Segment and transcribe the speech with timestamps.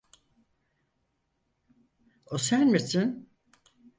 [2.31, 3.07] O sen misin?